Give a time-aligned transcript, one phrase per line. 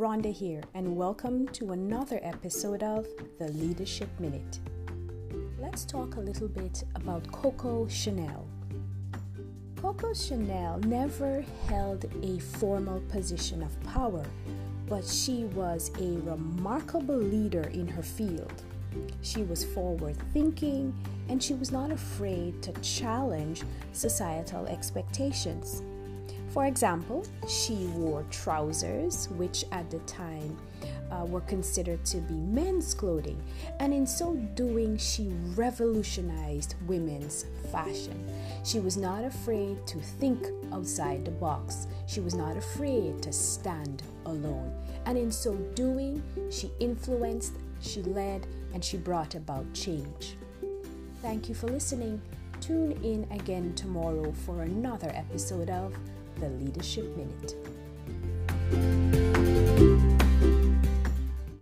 [0.00, 3.06] Rhonda here, and welcome to another episode of
[3.38, 4.58] the Leadership Minute.
[5.60, 8.46] Let's talk a little bit about Coco Chanel.
[9.76, 14.24] Coco Chanel never held a formal position of power,
[14.88, 18.62] but she was a remarkable leader in her field.
[19.20, 20.94] She was forward thinking
[21.28, 25.82] and she was not afraid to challenge societal expectations.
[26.50, 30.58] For example, she wore trousers, which at the time
[31.12, 33.40] uh, were considered to be men's clothing,
[33.78, 38.24] and in so doing, she revolutionized women's fashion.
[38.64, 44.02] She was not afraid to think outside the box, she was not afraid to stand
[44.26, 44.72] alone,
[45.06, 50.36] and in so doing, she influenced, she led, and she brought about change.
[51.22, 52.20] Thank you for listening.
[52.60, 55.94] Tune in again tomorrow for another episode of
[56.40, 57.54] the Leadership Minute.